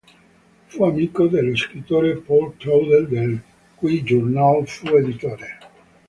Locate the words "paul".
2.17-2.57